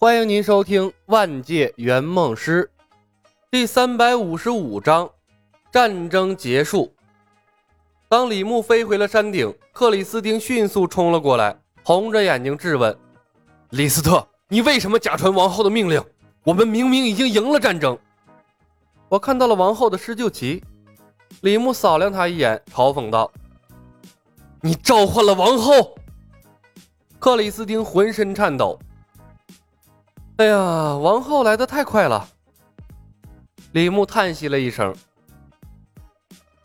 [0.00, 2.70] 欢迎您收听《万界圆梦师》
[3.50, 5.10] 第三百五十五章：
[5.72, 6.94] 战争结束。
[8.08, 12.96] 当李牧飞回了山顶，克里斯汀迅速冲了过来，红着眼睛质问
[13.70, 16.00] ：“李斯特，你为什么假传王后的命令？
[16.44, 17.98] 我们明明已经赢了战争。”
[19.10, 20.62] 我看到了王后的施救旗。
[21.40, 23.28] 李牧扫量他一眼，嘲讽道
[24.62, 25.98] ：“你召唤了王后？”
[27.18, 28.78] 克里斯汀浑身颤抖。
[30.38, 32.28] 哎呀，王后来的太快了。
[33.72, 34.94] 李牧叹息了一声：“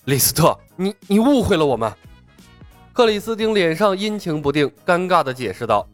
[0.05, 1.91] 李斯特，你你误会了我们。”
[2.94, 5.88] 克里斯汀脸上阴晴不定，尴尬的解释道：“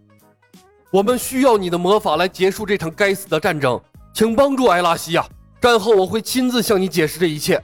[0.91, 3.81] 我们需要你的魔法来结束这场该死的战争，
[4.13, 5.25] 请帮助埃拉西亚。
[5.61, 7.63] 战后我会亲自向你解释这一切。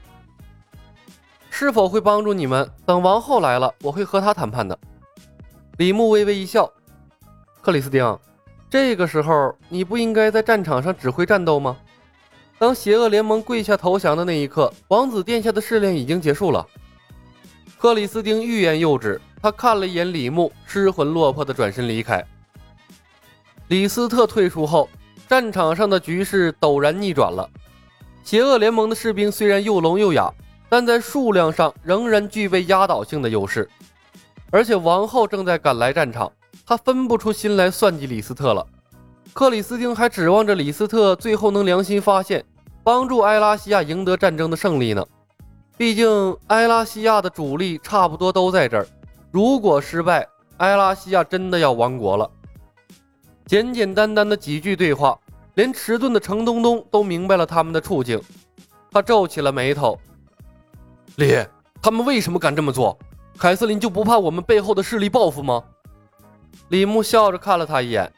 [1.49, 2.71] 是否会帮助你们？
[2.85, 4.79] 等王后来了，我会和她谈判的。”
[5.77, 6.71] 李牧微微一笑
[7.61, 8.17] ：“克里斯汀。”
[8.69, 11.77] 这个时候，你不应该在战场上指挥战斗吗？
[12.57, 16.65] 当邪恶联盟跪下投降的那一刻，王子殿下的试炼已经结束了。
[17.77, 22.25] 克里斯汀欲言又止，他看了一眼李牧，失魂落魄的转身离开。
[23.67, 24.89] 李斯特退出后，
[25.27, 27.49] 战场上的局势陡然逆转了。
[28.23, 30.33] 邪恶联盟的士兵虽然又聋又哑，
[30.67, 33.69] 但在数量上仍然具备压倒性的优势，
[34.49, 36.31] 而且王后正在赶来战场。
[36.65, 38.65] 他分不出心来算计李斯特了。
[39.33, 42.43] 克里斯汀还指望着李斯特最后能良心发现，
[42.83, 45.05] 帮助埃拉西亚赢得战争的胜利呢。
[45.77, 48.87] 毕竟埃拉西亚的主力差不多都在这儿。
[49.29, 50.25] 如果失败，
[50.57, 52.29] 埃拉西亚真的要亡国了。
[53.45, 55.19] 简简单单的几句对话，
[55.55, 58.19] 连迟钝的程东东都明白了他们的处境。
[58.89, 59.99] 他皱起了眉头
[61.17, 61.45] ：“李，
[61.81, 62.97] 他们为什么敢这么做？
[63.37, 65.61] 凯瑟琳就不怕我们背后的势力报复吗？”
[66.69, 68.11] 李牧笑着看了他一眼：“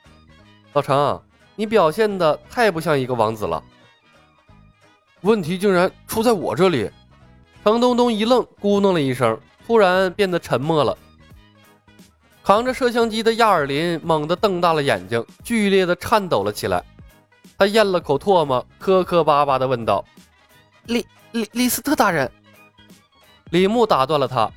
[0.73, 1.21] 老程，
[1.55, 3.61] 你表现的太不像一个王子了。
[5.21, 6.89] 问题竟然出在我这里。”
[7.63, 10.97] 程东东一愣，咕哝了一声，突然变得沉默了。
[12.41, 16.81] 扛着摄像机的亚尔林猛地瞪大了眼睛，剧烈的颤抖了起来。
[17.57, 20.05] 他咽了口唾沫，磕磕巴巴的问道
[20.87, 22.31] ：“李李李斯特大人。”
[23.51, 24.49] 李牧打断了他：“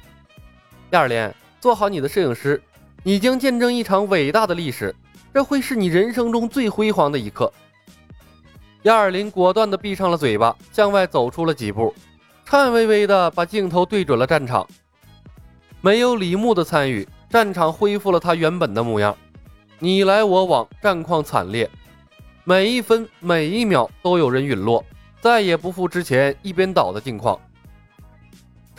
[0.93, 2.63] 亚尔林，做好你的摄影师。”
[3.03, 4.95] 你将见证一场伟大的历史，
[5.33, 7.51] 这会是你人生中最辉煌的一刻。
[8.83, 11.95] 亚尔林果断地闭上了嘴巴，向外走出了几步，
[12.45, 14.67] 颤巍巍地把镜头对准了战场。
[15.81, 19.17] 没有李牧的参与，战场恢复了它原本的模样。
[19.79, 21.71] 你来我往，战况惨烈，
[22.45, 24.85] 每一分每一秒都有人陨落，
[25.23, 27.41] 再也不复之前一边倒的境况。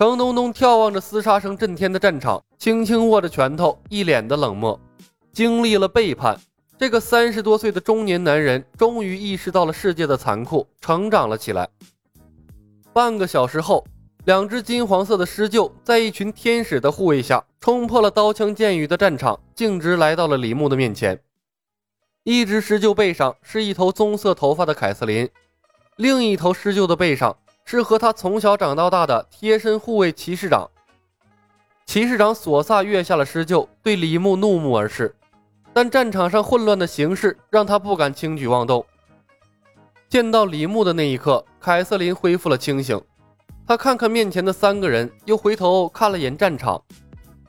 [0.02, 4.80] 程东东眺望着厮杀声震天的战场，轻轻握着拳头，一脸的冷漠。
[5.32, 6.36] 经历了背叛，
[6.76, 11.70] 这个三十多岁的中年男人终于意识到了世界的残酷，成长了起来。
[12.92, 13.86] 半个小时后，
[14.26, 21.22] 两只金黄色的狮鹫在一群天使的护卫下，冲破了刀枪剑雨的战场，径直来到了李牧的面前。
[22.24, 25.30] 一只狮鹫背上是一头棕色头发的凯瑟琳，
[25.98, 27.38] 另一头狮鹫的背上。
[27.72, 30.70] 是和他从小长到大的贴身护卫骑士长。
[31.86, 35.16] 骑士长索萨跃下了狮鹫，对李牧怒目而视。
[35.72, 38.86] 但战场上混乱的形势让他不敢轻举妄动。
[40.10, 43.02] 见到李牧的那一刻，凯瑟琳恢复了清醒。
[43.66, 46.82] 他看看面前的三个人，又回头看了眼战场，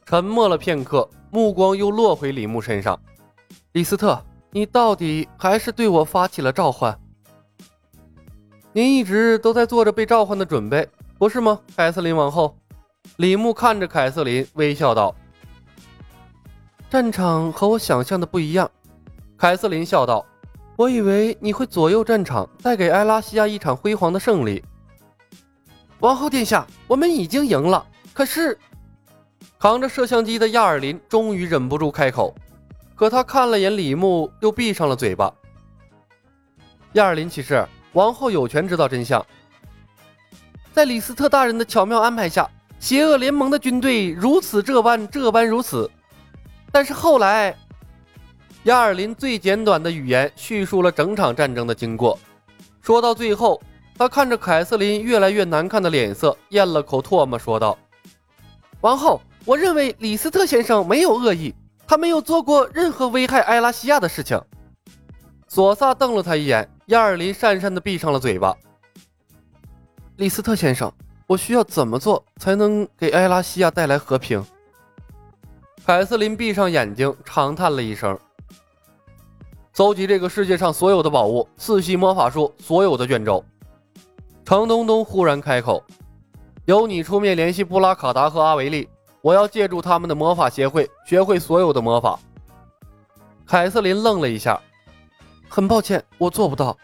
[0.07, 2.97] 沉默了片刻，目光又落回李牧身上。
[3.73, 6.97] 李斯特，你到底还是对我发起了召唤？
[8.75, 10.89] 您一直都在做着被召唤的准备，
[11.19, 12.57] 不是吗，凯瑟琳王后？
[13.17, 15.15] 李牧看着凯瑟琳，微笑道
[16.89, 18.71] ：“战场和我想象的不一样。”
[19.37, 20.25] 凯瑟琳笑道
[20.75, 24.65] ：“我以为你会左右战场，带给埃拉西亚一场辉煌的胜利。”
[26.01, 27.85] 王后殿下，我们已经赢了。
[28.15, 28.59] 可是，
[29.59, 32.35] 扛着摄像机的亚尔林终于忍不住开口，
[32.95, 35.31] 可他看了眼李牧，又闭上了嘴巴。
[36.95, 37.67] 亚尔林骑士。
[37.93, 39.25] 王后有权知道真相。
[40.73, 42.49] 在李斯特大人的巧妙安排下，
[42.81, 45.91] 邪恶联盟的军队如此这般，这般如此。
[46.71, 47.55] 但是后来，
[48.65, 52.19] 亚尔林最简短的语言叙述了整场战争的经过。
[52.81, 53.61] 说到最后，
[53.99, 57.77] 他看着凯瑟琳越来越难看的脸色，咽了口唾沫，说道
[58.81, 61.55] ：“王后，我认为李斯特先生没有恶意，
[61.87, 64.41] 他没有做过任何危害埃拉西亚的事情。”
[65.55, 66.67] 索萨瞪了他一眼。
[66.87, 68.57] 亚尔林讪讪地闭上了嘴巴。
[70.17, 70.91] 李斯特先生，
[71.27, 74.43] 我需要怎么做才能给埃拉西亚带来和平？
[75.85, 78.19] 凯瑟琳闭上眼睛，长叹了一声。
[79.75, 83.45] 搜集这个世界上所有的宝物，四系魔法术所有的卷轴。
[84.47, 85.85] 程东东忽然开口
[86.65, 88.89] ：“由你出面联系布拉卡达和阿维利，
[89.21, 92.19] 我要借助他们的魔法协会，学会所有的魔法。”
[93.45, 94.59] 凯瑟琳愣了一下，
[95.55, 96.75] 很抱歉，我做不到。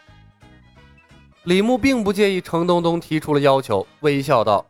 [1.45, 4.63] 李牧并不介意程东东提出了要求，微笑道：“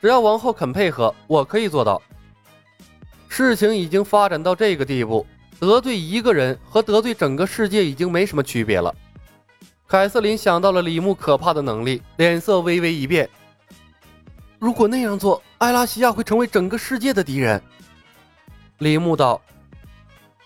[0.00, 2.00] 只要王后肯配合，我可以做到。”
[3.26, 5.26] 事情已经发展到这个地步。
[5.58, 8.94] 得罪一个人和得罪整个世界已经没什么区别了。
[9.88, 13.28] 凯瑟琳想到了李牧可怕的能力，脸色微微一变。
[14.60, 17.60] 如果那样做，艾拉西亚会成为整个世界的敌人。
[18.78, 19.42] 李牧道：“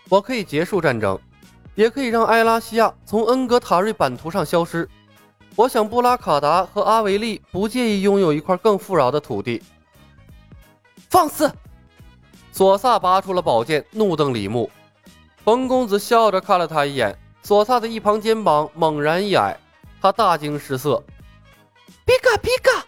[0.08, 1.18] 我可以结束战争，
[1.78, 4.88] 也可以让埃拉西亚从恩格塔瑞版图上消失。
[5.54, 9.62] 我想布拉卡达和阿维利不介意拥有一块更富饶的土地。”
[11.08, 11.48] 放肆！
[12.50, 14.68] 索萨拔出了宝剑，怒瞪李牧。
[15.44, 19.56] 冯公子笑着看了他一眼，索萨的一旁肩膀猛然一矮，
[20.02, 21.00] 他大惊失色。
[22.04, 22.84] 皮卡皮卡！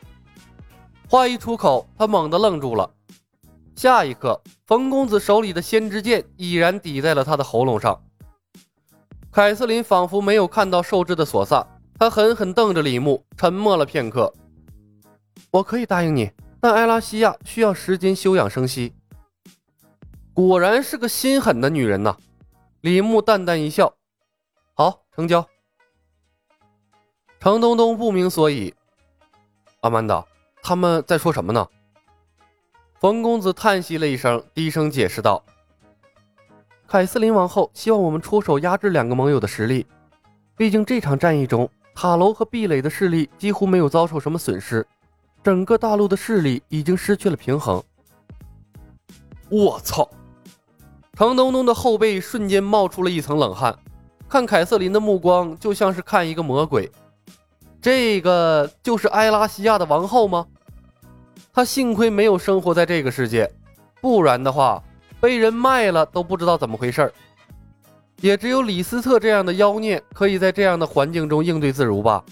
[1.09, 2.91] 话一出口，他猛地愣住了。
[3.77, 7.97] 下一刻，冯公子手里的先知剑已然抵在了他的喉咙上。
[9.33, 11.65] 凯瑟琳仿佛没有看到受制的索萨，
[11.97, 14.33] 她狠狠瞪着李牧，沉默了片刻。
[15.53, 18.93] 我可以答应你，但艾拉西亚需要时间休养生息。
[20.35, 22.17] 果然是个心狠的女人呐。
[22.81, 23.95] 李牧淡淡一笑
[24.75, 25.47] ：“好，成交。”
[27.39, 28.75] 程东东不明所以。
[29.83, 30.25] 阿曼达，
[30.63, 31.69] 他们在说什么呢？
[32.99, 35.45] 冯公子叹息了一声，低声解释道
[36.91, 39.87] ：“凯瑟琳王后希望我们出手压制两个盟友的实力。
[40.57, 44.85] 毕竟这场战役中，塔楼和壁垒的势力几乎没有遭受什么损失，
[45.41, 47.81] 整个大陆的势力已经失去了平衡。”
[49.49, 50.11] 我操！
[51.17, 53.73] 程东东的后背瞬间冒出了一层冷汗，
[54.29, 56.91] 看凯瑟琳的目光就像是看一个魔鬼。
[57.81, 60.45] 这个就是埃拉西亚的王后吗？
[61.53, 63.49] 他幸亏没有生活在这个世界，
[64.01, 64.83] 不然的话
[65.21, 67.13] 被人卖了都不知道怎么回事儿
[68.21, 72.25] 也只有李斯特这样的妖孽可以在这样的环境中应对自如吧？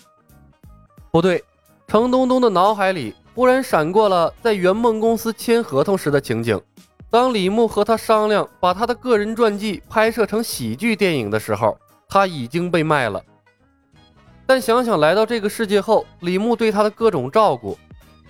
[1.11, 1.43] 不对，
[1.87, 6.61] 程东东的脑海里忽然闪过了在圆梦公司签合同时的情景。
[7.11, 13.23] 当李牧和他商量把他的个人传记拍摄成喜剧电影的时候，他已经被卖了。
[14.45, 17.79] 但想想来到这个世界后，李牧对他的各种照顾，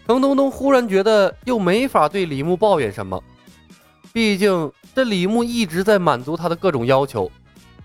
[0.07, 3.21] 程东东忽然觉得又没法对李牧抱怨什么。
[4.13, 7.31] 毕竟这李牧一直在满足他的各种要求，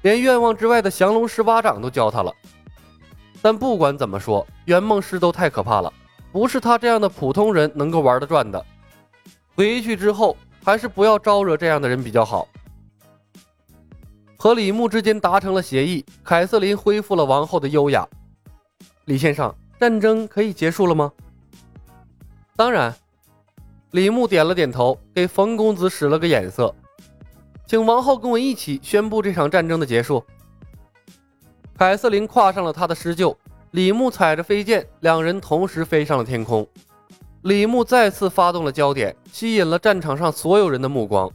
[0.01, 2.33] 连愿望之外的降龙十八掌都教他了。
[3.41, 5.91] 但不管怎么说，圆梦师都太可怕了，
[6.31, 8.65] 不是他这样的普通人能够玩得转的。
[9.55, 10.37] 回去之后。
[10.65, 12.47] 还是不要招惹这样的人比较好。
[14.37, 18.07] 和李牧之间达成了协议，凯瑟琳恢复了王后的优雅。
[19.03, 21.11] 李先生，战争可以结束了吗？
[22.55, 22.95] 当然。
[23.93, 26.73] 李牧点了点头，给冯公子使了个眼色，
[27.67, 30.23] 请王后跟我一起宣布这场战争的结束。
[31.77, 33.35] 凯瑟琳跨上了他的狮鹫，
[33.69, 36.67] 李牧踩着飞剑，两人同时飞上了天空。
[37.43, 41.31] 李牧再次发动了焦点，吸引了战场上所有人的目光。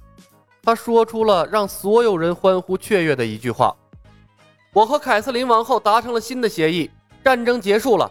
[0.60, 3.72] 他说出了让所有人欢呼雀跃的一句话
[4.74, 6.90] ：“我和凯瑟琳王后达成了新的协议，
[7.24, 8.10] 战争结束了。”